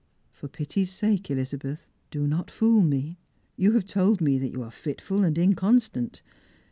[0.31, 3.19] "For pity's sake, Elizabeth, do not fool me!
[3.55, 6.23] You have told me that you are fitful and inconstant.